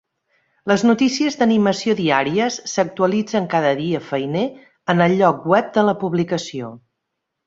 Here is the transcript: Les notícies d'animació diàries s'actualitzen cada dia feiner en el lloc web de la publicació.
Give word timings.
Les 0.69 0.83
notícies 0.91 1.35
d'animació 1.41 1.93
diàries 1.99 2.57
s'actualitzen 2.71 3.45
cada 3.51 3.73
dia 3.81 4.01
feiner 4.07 4.47
en 4.95 5.05
el 5.07 5.15
lloc 5.21 5.45
web 5.53 5.69
de 5.77 5.85
la 5.91 5.95
publicació. 6.05 6.71